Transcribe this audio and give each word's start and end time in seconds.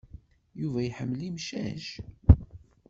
Yuba 0.61 0.79
iḥemmel 0.83 1.21
imcac? 1.29 1.87